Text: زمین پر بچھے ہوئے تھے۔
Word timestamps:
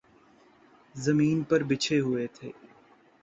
زمین 0.95 1.43
پر 1.43 1.63
بچھے 1.63 1.99
ہوئے 1.99 2.27
تھے۔ 2.27 2.49